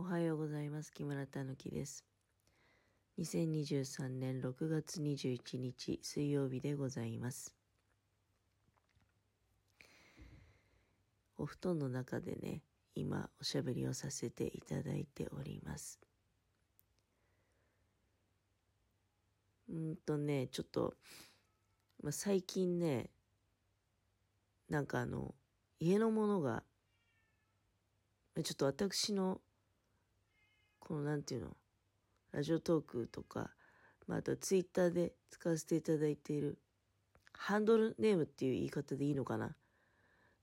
[0.00, 0.94] おはようございます。
[0.94, 2.06] 木村たぬきです。
[3.18, 7.54] 2023年6月21日水曜日でございます。
[11.36, 12.62] お布団の中でね、
[12.94, 16.00] 今おしゃべりをさせていただいております。
[19.68, 20.94] うんとね、ちょっと、
[22.02, 23.10] まあ、最近ね、
[24.70, 25.34] なんかあの、
[25.78, 26.62] 家のものが、
[28.42, 29.42] ちょっと私の、
[30.90, 31.56] このなんていうの、
[32.32, 33.52] ラジオトークとか、
[34.08, 36.58] まあ、あとツイッターで使わせていただいている、
[37.32, 39.54] ハンドルネームっていう言い方でいいのかな？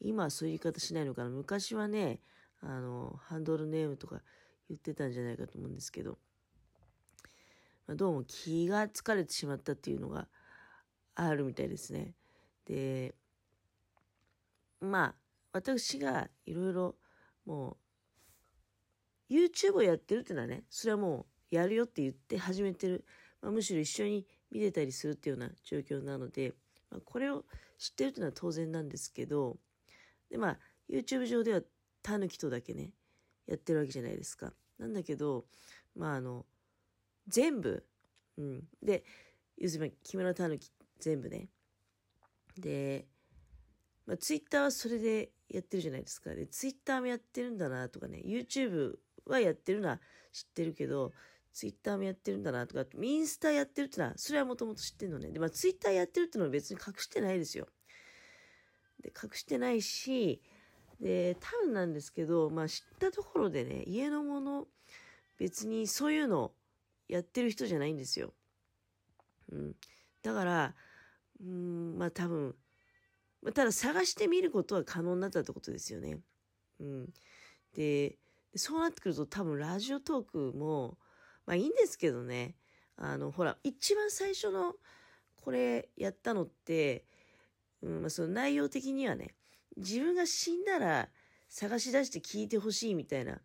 [0.00, 1.30] 今はそういう言い方しないのかな？
[1.30, 2.18] 昔はね、
[2.60, 4.20] あの、ハンドルネームとか
[4.68, 6.18] 言ってたんじゃないかと思うんですけど、
[7.86, 10.26] まあ、どうも気が疲れてしまったっていうのが
[11.14, 12.14] あるみたいですね。
[12.66, 13.14] で、
[14.80, 15.14] まあ、
[15.52, 16.96] 私がいろいろ
[17.46, 17.76] もう、
[19.32, 23.04] YouTube をやってるっていうのはね、それはもうやるよって言って始めてる。
[23.40, 26.52] まあ、むしろ一緒に見れたりするっていうような状況なので、
[26.90, 27.44] まあ、これを
[27.78, 29.56] 知ってるっていうのは当然なんですけど、
[30.30, 31.62] で、まあ、YouTube 上では
[32.02, 32.92] タヌキとだけね、
[33.46, 34.52] やってるわけじゃないですか。
[34.78, 35.46] なんだけど、
[35.96, 36.44] まあ、あの、
[37.28, 37.84] 全部、
[38.36, 38.64] うん。
[38.82, 39.04] で、
[39.56, 41.48] 要するに木村たぬき全部ね。
[42.58, 43.06] で、
[44.06, 46.34] まあ、ツイッターはそれでやってるじゃないですか。
[46.34, 50.00] で、ツイッターもやってるんだなとかね、YouTube はやってるのは
[50.32, 51.12] 知ってるけど、
[51.52, 55.30] ツイッターもやってるんだなとか、インスタやってるってのは、それはもともと知ってるのね。
[55.30, 57.68] で、まあ、ツイッターやってるってのは別に隠してないですよ。
[59.00, 60.40] で、隠してないし、
[61.00, 64.66] で、多分なんですけど、まあ、知ったところでね、家のもの、
[65.38, 66.52] 別にそういうの
[67.08, 68.32] やってる人じゃないんですよ。
[69.50, 69.76] うん。
[70.22, 70.74] だから、
[71.40, 72.54] うん、まあ多分、
[73.42, 76.20] まあ、ただ探してみることは可能になったってことですよね。
[76.80, 77.12] うん。
[77.74, 78.16] で、
[78.56, 80.98] そうなってくると多分ラジオトークも、
[81.46, 82.56] まあいいんですけどね。
[82.96, 84.74] あの、ほら、一番最初の
[85.36, 87.04] これやったのって、
[87.82, 89.34] うん、まあその内容的にはね、
[89.76, 91.08] 自分が死んだら
[91.48, 93.40] 探し出して聞いてほしいみたいな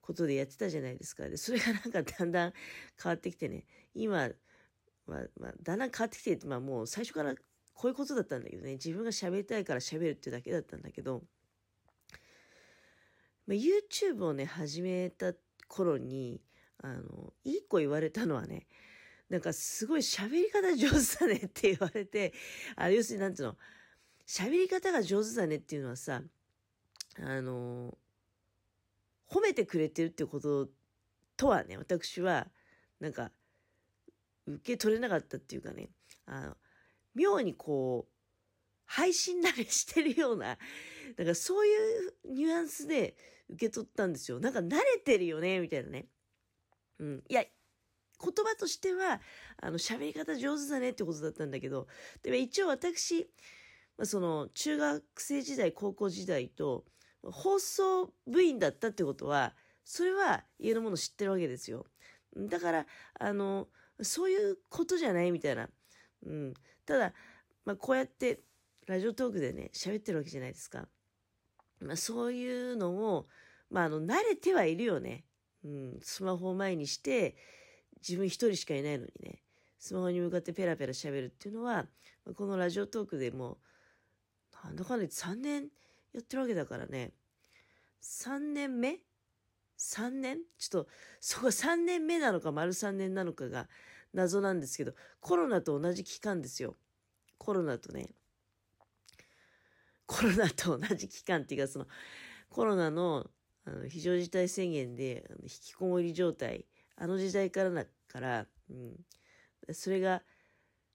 [0.00, 1.28] ことでやってたじゃないですか。
[1.28, 2.52] で、それがなんかだんだん
[3.02, 4.30] 変わってきてね、今、
[5.06, 7.34] まあ、まあ、だんだん変わってきてって、まあもう最初から
[7.74, 11.22] こういうことだったんだけどね、自分が喋りたいから喋るってだけだったんだけど、
[13.48, 15.32] まあ、YouTube をね、始めた
[15.68, 16.42] 頃に、
[16.82, 18.66] あの、一個言われたのはね、
[19.30, 22.34] なんかすごい喋り方上手だねって言われて、
[22.76, 23.56] あ要するになんていうの、
[24.26, 26.20] 喋り方が上手だねっていうのはさ、
[27.18, 27.96] あの、
[29.30, 30.68] 褒めてくれてるってこと
[31.38, 32.48] とはね、私は、
[33.00, 33.30] なんか、
[34.46, 35.88] 受け取れなかったっていうかね、
[36.26, 36.56] あの、
[37.14, 38.12] 妙にこう、
[38.84, 40.58] 配信慣れしてるような、
[41.16, 43.16] なんかそういうニュアンスで
[43.50, 44.40] 受け取ったんですよ。
[44.40, 46.06] なんか慣れてるよね、みたいなね。
[46.98, 47.24] うん。
[47.28, 49.20] いや、言葉としては、
[49.60, 51.86] あの、喋り方上手だねってことだったんだけど、
[52.22, 53.30] でも一応私、
[53.96, 56.84] まあ、その、中学生時代、高校時代と、
[57.22, 59.54] 放送部員だったってことは、
[59.84, 61.86] それは家のもの知ってるわけですよ。
[62.36, 62.86] だから、
[63.18, 63.68] あの、
[64.02, 65.68] そういうことじゃないみたいな。
[66.24, 66.54] うん。
[66.84, 67.14] ただ、
[67.64, 68.40] まあ、こうやって、
[68.86, 70.88] ラジオトークでね、喋ってるわけじゃないですか。
[71.80, 73.26] まあ、そういうのを、
[73.70, 75.24] まあ、あの、慣れてはいるよね。
[75.64, 75.98] うん。
[76.02, 77.36] スマホを前にして、
[77.96, 79.42] 自分一人しかいないのにね、
[79.78, 81.86] スマホに向かってペラペラ喋るっていうのは、
[82.34, 83.58] このラジオトークでも、
[84.64, 85.68] なんだかんだ言って3年
[86.12, 87.12] やってるわけだからね。
[88.02, 89.00] 3年目
[89.78, 90.38] ?3 年？
[90.58, 90.90] ちょっと、
[91.20, 93.68] そこ3年目なのか丸3年なのかが
[94.12, 96.76] 謎なんですけど、コロナと同じ期間ですよ。
[97.38, 98.14] コロナとね。
[100.08, 101.86] コロナと同じ期間っていうか、その、
[102.48, 103.30] コロナの
[103.66, 106.64] あの非常事態宣言で引きこもり状態、
[106.96, 108.96] あの時代からだから、うん。
[109.74, 110.22] それが、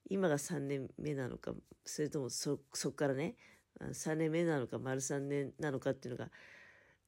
[0.09, 1.53] 今が3年目なのか、
[1.85, 3.35] それともそ、そっからね、
[3.79, 6.31] 3年目なのか、丸3年なのかっていうのが、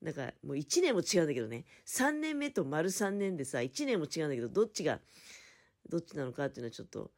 [0.02, 5.00] なんかもう1年も違うんだけどね、3年目と丸3年でさ、1年も違うんだけど、どっちが、
[5.90, 7.12] どっちなのかっていうのはちょっと、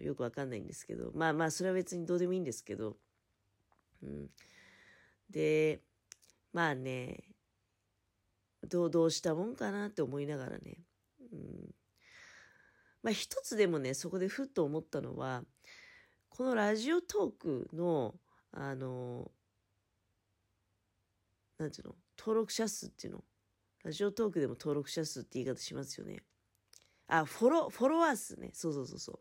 [0.00, 2.96] よくわかんないんですけど、まあまあ、それは別にどうでもいいんですけど、
[4.02, 4.30] うん。
[5.30, 5.80] で、
[6.52, 7.24] まあね、
[8.68, 10.78] どう、どうしたもんかなって思いながらね、
[11.32, 11.74] うん。
[13.02, 15.44] まあ一つでもね、そこでふっと思ったのは、
[16.28, 18.14] このラジオトークの、
[18.52, 19.30] あの、
[21.58, 23.24] なんていうの、登録者数っていうの？
[23.84, 26.22] ラジオトークでも登録者数って言い方しますよね。
[27.08, 28.50] あ、フォロ、フォロワー数ね。
[28.52, 29.18] そうそうそうそう。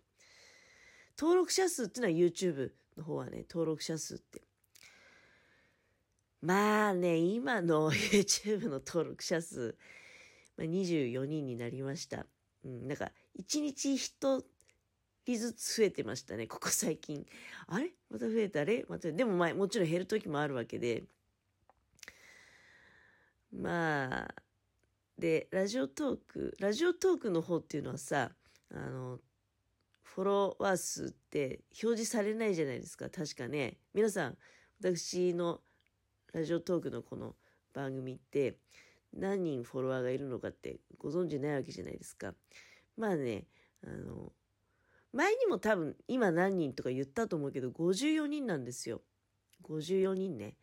[1.19, 4.43] 登録者数っていうのは YouTube の方はね、登録者数って。
[6.41, 9.77] まあね、今の YouTube の登録者数、
[10.57, 12.25] まあ、24人になりました。
[12.65, 14.43] うん、なんか、1日1
[15.25, 17.25] 人ずつ増えてましたね、ここ最近。
[17.67, 17.91] あれ？
[18.09, 21.03] また増えたあれまた、でもまあ、もちろん減る時もあるわけで。
[23.53, 24.35] まあ、
[25.19, 28.31] で、ラジオトーク、ラジオトークの方っていうのはさ、
[28.73, 29.19] あの、
[30.01, 33.77] フォロワー数って表示されないじゃないですか、確かね。
[33.93, 34.37] 皆さん、
[34.79, 35.61] 私の
[36.33, 37.35] ラジオトークのこの
[37.73, 38.55] 番組って、
[39.13, 42.33] 何人フォロワーがいるのかってご存知ないわけじゃないですか。
[42.95, 43.47] まあね、
[43.85, 44.31] あの、
[45.11, 49.01] 前にも多分今何人とか言ったと思うけど、54人なんですよ。
[49.63, 50.55] 54人ね。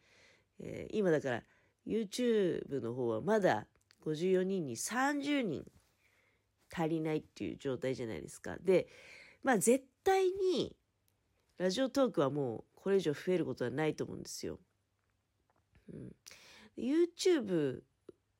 [0.58, 1.42] えー、今だから
[1.86, 3.66] YouTube の方はまだ
[4.06, 5.64] 54人に30人
[6.74, 8.56] 足りないっていう状態じゃないですか。
[8.62, 8.88] で、
[9.42, 10.74] まあ絶対に
[11.58, 14.58] ラジオトークはもうこれ以上増えることはないと思うんですよ。
[15.92, 16.14] うん、
[16.76, 17.82] YouTube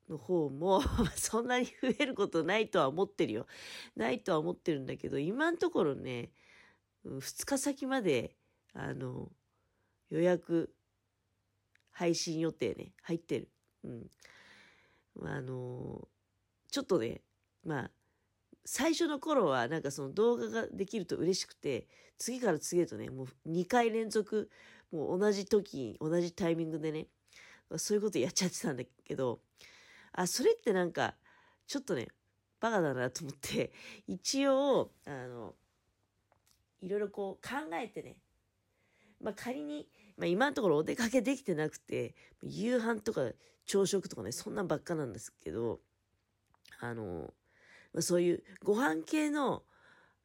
[0.09, 0.83] の方も
[1.17, 3.47] そんなに増えることないとは思ってるよ。
[3.97, 6.33] ないとは思ってるんだけど、今のところね、
[7.05, 8.37] 2日先まで、
[8.73, 9.31] あの、
[10.11, 10.75] 予約、
[11.91, 13.51] 配信予定ね、入ってる。
[13.85, 14.11] うん。
[15.15, 16.09] まあ、あの、
[16.71, 17.23] ちょっとね、
[17.65, 17.91] まあ、
[18.65, 24.51] 最初の頃はなんかその動画ができると嬉しくて、次から次へとね、もう2回連続、
[24.91, 27.09] もう同じ時、同じタイミングでね、
[27.77, 29.41] そういうことやっちゃってたんだけど、
[30.13, 31.15] あ、それってなんか、
[31.67, 32.09] ちょっとね、
[32.61, 33.73] バカだなと思って、
[34.07, 35.55] 一応、あの、
[36.81, 38.17] いろいろこう考えてね、
[39.21, 43.33] まあ仮に、まあ今のところお出かけできてなくて、夕飯とか
[43.67, 45.81] 朝食とかね、そんなんばっかなんですけど、
[46.81, 47.35] あの、
[47.93, 49.65] まあ、そういうご飯系の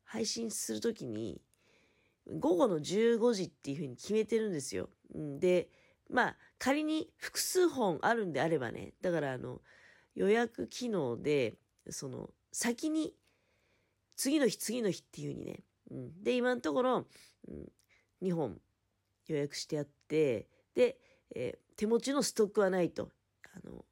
[0.04, 1.42] 配信するときに、
[2.28, 4.90] 午後の15時っていうふうに決めてるんですよ。
[5.14, 5.70] で、
[6.14, 9.62] まあ、仮に複数本あるんであればね、だからあの、
[10.14, 11.56] 予約機能で、
[11.90, 13.16] その、先に、
[14.16, 16.24] 次の日、次の日っていう風にね、うん。
[16.24, 17.08] で、今のところ、
[17.48, 17.72] うん、
[18.22, 18.62] 2本
[19.26, 21.00] 予約してあって、で、
[21.36, 23.10] えー、手持ちのストックはないと。
[23.56, 23.84] あの、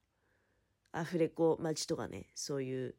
[0.91, 2.95] アフレコ待ちとかね、そういう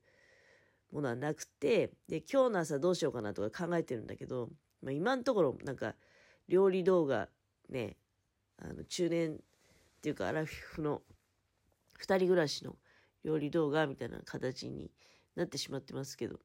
[0.91, 4.49] ものはなくて、で、今日の朝どうしようかなとか考えてるんだけど、
[4.83, 5.95] まあ、今のところ、なんか、
[6.49, 7.29] 料理動画
[7.69, 7.97] ね、
[8.59, 9.39] あの中年っ
[10.03, 11.03] ていうかアラフィフの
[12.01, 12.77] 2人暮らしの
[13.25, 14.91] 料理動画みたいな形に
[15.37, 16.41] なってしまってますけど。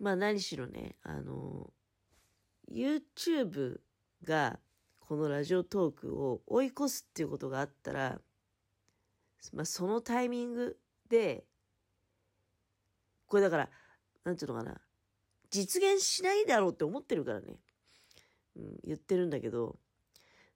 [0.00, 1.72] まあ何しろねあの
[2.70, 3.80] YouTube
[4.24, 4.58] が
[5.00, 8.20] このラジオトークを追い越すっていうことがあったら、
[9.52, 10.78] まあ、そのタイミング
[11.08, 11.44] で
[13.26, 13.68] これだから
[14.24, 14.80] なんていうのかな
[15.50, 17.56] 実現しないだろうって思ってるからね。
[18.58, 19.78] うん、言ってるんだけど、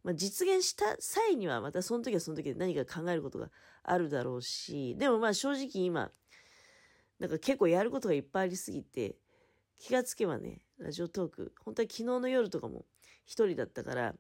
[0.05, 3.51] まあ、実現した際にはまたその時はその時で何か考えることが
[3.85, 6.11] あるだろうし、でもまあ正直今、
[7.19, 9.17] なんか結構やることがいっぱいありすぎて、
[9.79, 12.85] 気がつけばね、ラジオトーク、本当は昨日の夜とかも
[13.25, 14.15] 一人だったから、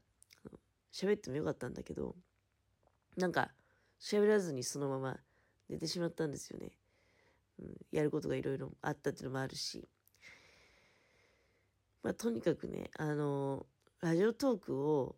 [0.93, 2.15] 喋ってもよかったんだけど、
[3.17, 3.51] なんか
[4.01, 5.19] 喋らずにそのまま
[5.69, 6.71] 寝てしまったんですよね。
[7.61, 9.89] うん、やることがいろいろあったっていうのもあるし。
[12.03, 13.67] まあ、とにかくね、あの
[14.01, 15.17] ラジオトークを、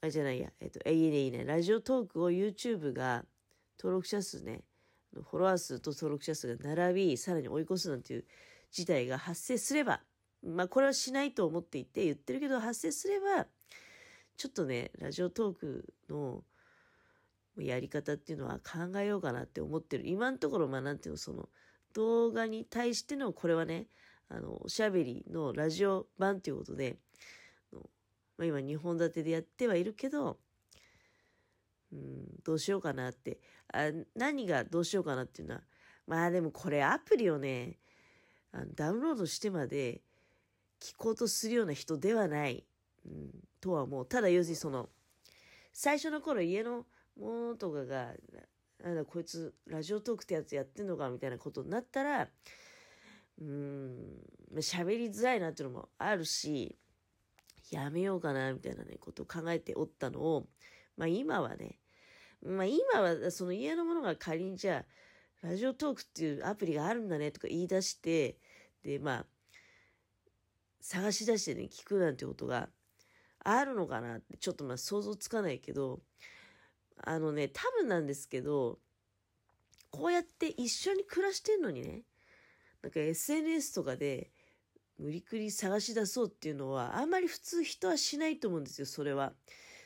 [0.00, 3.24] あ、じゃないや、えっと、え、いいね、いいね、ラジオトークを YouTube が
[3.78, 4.62] 登録者数ね、
[5.12, 8.24] フォロワー数と登録者数が並び、さらに追い越すなんていう
[8.70, 10.00] 事態が発生すれば、
[10.42, 13.46] まあ、これはしないと思っていて言ってるけど、発生すれば、
[14.36, 16.42] ちょっとね、ラジオトークの
[17.58, 20.06] やり方っていうのは考えようかなって思ってる。
[20.06, 21.48] 今のところ、まあ、なんていうの、その、
[21.94, 23.88] 動画に対しての、これはね、
[24.28, 26.96] あの、おしゃべりのラジオ版ということで、
[28.38, 30.38] まあ、今2本立てでやってはいるけど、
[31.92, 33.38] うん、どうしようかなって。
[33.72, 35.62] あ何がどうしようかなっていうのは、
[36.06, 37.78] まあでもこれアプリをね、
[38.52, 40.02] あのダウンロードしてまで
[40.80, 42.64] 聞こうとするような人ではない、
[43.06, 43.30] うん、
[43.60, 44.06] とは思う。
[44.06, 44.88] ただ要するにその、
[45.72, 46.86] 最初の頃家の
[47.18, 48.12] ものとかが、
[48.82, 52.28] なんだこいつラジオトークってやつやってんのかみたいなことになったら、
[53.40, 54.22] うん、
[54.56, 56.76] 喋りづらいなっていうのもあるし、
[57.70, 60.46] やめようかな、みたいなね、ことを考えておったのを、
[60.96, 61.78] まあ今はね、
[62.42, 64.84] まあ今はその家のものが仮にじゃ
[65.42, 68.38] あ、ラジオトークっていうアプリがあるんだねとか言い出して、
[68.82, 69.26] で、まあ、
[70.80, 72.68] 探し出してね、聞くなんてことが
[73.40, 76.00] あるのかなってちょっとまあ想像つかないけど、
[77.02, 78.78] あのね、多分なんですけど、
[79.90, 82.02] こうやって一緒に暮らしてんのにね、
[82.86, 84.30] なんか SNS とかで
[84.96, 89.32] 無理くり探し出そうっていうのはあんまり普通人はしないと思うんですよそれは。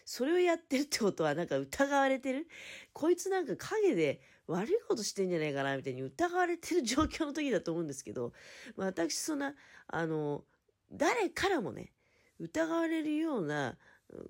[0.04, 2.47] それをやってるってことはなんか疑われてる？
[2.92, 8.35] こいつなんか影で悪いことしてんじゃないかなみたいに疑われてる状況の時だと思うんですけど、
[8.76, 9.54] まあ、私そんな、
[9.87, 10.45] あの、
[10.92, 11.95] 誰からもね、
[12.38, 13.78] 疑われるような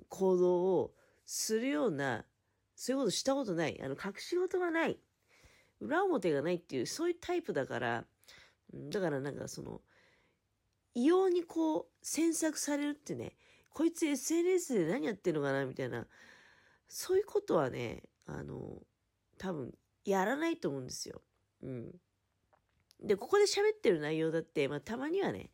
[0.08, 0.94] 行動を
[1.26, 2.24] するような、
[2.76, 3.80] そういうことしたことない。
[3.82, 4.98] あの、隠し事がない。
[5.80, 8.04] 裏表がないっていう、そういうタイプだから、
[8.72, 9.80] だからなんかその、
[10.94, 13.36] 異様にこう、詮索されるってね、
[13.70, 16.06] こいつ SNS で何やってんのかなみたいな、
[16.88, 18.82] そういうことはね、あの、
[19.38, 19.72] 多分、
[20.04, 21.22] やらないと思うんですよ。
[21.62, 21.94] うん。
[23.02, 25.50] で、ここで喋ってる内容だって、まあ、たまにはね、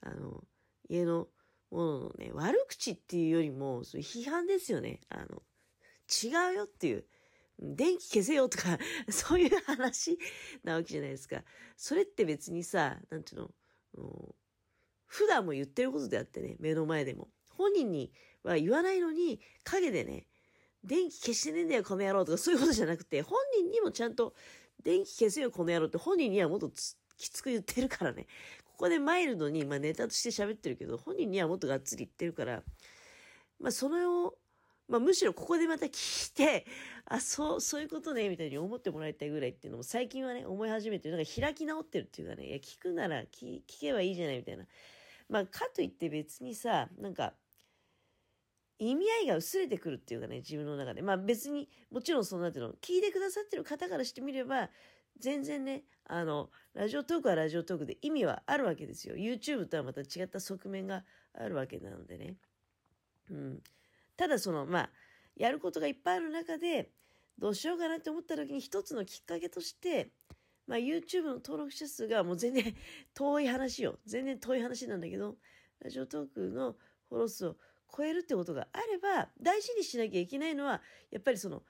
[0.00, 0.44] あの、
[0.88, 1.28] 家の
[1.70, 5.00] もののね、悪口っていうよりも、そ批判ですよね。
[5.08, 5.42] あの、
[6.08, 7.04] 違うよっていう。
[7.58, 8.78] 電気消せよとか
[9.10, 10.18] そういう話
[10.62, 11.42] なわけじゃないですか。
[11.76, 13.50] それって別にさ、なんていう
[13.94, 14.34] の、
[15.06, 17.28] 普段も言ってることであってね、目の前でも。
[17.50, 20.26] 本人には言わないのに、陰でね、
[20.84, 24.34] 電気消してねえんだよ、この野郎とかそういうことじゃなくて、本人にもちゃんと、
[24.82, 26.70] 電気消せよ、この野郎って本人にはもっと
[27.16, 28.26] きつく言ってるからね。
[28.64, 32.62] ここでマイルドに、まあ、ネタとして喋ってるけど、本人にはもっとがっつり言ってるから、
[33.58, 34.36] まあ、それを、
[34.88, 36.66] まあ、むしろここでまた聞いて、
[37.06, 41.16] あ、そう、そういうことね、みたいに思ってもらいたいぐらいっていうのも最近はね、思い始めてる。
[41.16, 44.66] なんか開き直ってるっていうかね、いや、聞くなら聞けばいいじゃないみたいな。
[45.28, 47.34] まあ、かといって別にさ、なんか、
[48.78, 51.02] 意味合いが薄れてくるっていうかね、自分の中で。
[51.02, 54.70] まあ別に、もちろんそのなんていうの、聞いてくださってる方からしてみれば、
[55.18, 59.16] 全然ね、あの、ラジオトークはラジオトークで意味はあるわけですよ。
[59.16, 62.36] YouTube とはまた違った側面があるわけなのでね。
[63.30, 63.62] うん。
[64.16, 64.90] ただその、まあ、
[65.36, 66.90] やることがいっぱいある中で、
[67.38, 70.10] どうしようかなって思った時に一つのきっかけとして、
[70.66, 72.74] まあ YouTube の登録者数がもう全然
[73.14, 73.98] 遠い話よ。
[74.06, 75.36] 全然遠い話なんだけど、
[75.80, 76.72] ラジオトークの
[77.08, 77.56] フォロー数を
[77.94, 81.62] 超えるってことがあれば、大事にしなきゃいけないのは、やっぱりその、